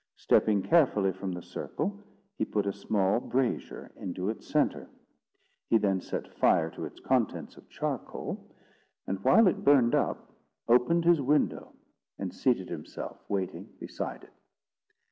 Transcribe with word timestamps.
Stepping 0.15 0.63
carefully 0.63 1.11
from 1.11 1.31
the 1.31 1.43
circle, 1.43 1.99
he 2.35 2.43
put 2.43 2.65
a 2.65 2.73
small 2.73 3.19
brazier 3.19 3.91
into 3.95 4.29
its 4.29 4.47
centre. 4.47 4.89
He 5.69 5.77
then 5.77 6.01
set 6.01 6.33
fire 6.39 6.71
to 6.71 6.85
its 6.85 6.99
contents 6.99 7.55
of 7.55 7.69
charcoal, 7.69 8.43
and 9.05 9.23
while 9.23 9.45
it 9.45 9.63
burned 9.63 9.93
up, 9.93 10.31
opened 10.67 11.05
his 11.05 11.21
window 11.21 11.73
and 12.17 12.33
seated 12.33 12.67
himself, 12.69 13.19
waiting, 13.29 13.69
beside 13.79 14.23
it. 14.23 14.33